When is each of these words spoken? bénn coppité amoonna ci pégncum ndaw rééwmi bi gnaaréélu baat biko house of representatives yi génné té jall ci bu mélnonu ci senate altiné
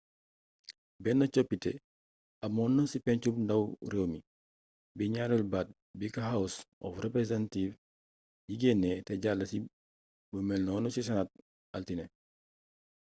bénn 1.03 1.19
coppité 1.33 1.71
amoonna 2.45 2.81
ci 2.91 2.97
pégncum 3.05 3.35
ndaw 3.41 3.63
rééwmi 3.91 4.19
bi 4.97 5.05
gnaaréélu 5.09 5.45
baat 5.53 5.67
biko 5.99 6.19
house 6.31 6.55
of 6.85 6.93
representatives 7.05 7.79
yi 8.47 8.53
génné 8.61 8.89
té 9.05 9.13
jall 9.23 9.41
ci 9.51 9.57
bu 10.31 10.39
mélnonu 10.49 10.87
ci 10.95 11.01
senate 11.07 11.31
altiné 11.75 12.05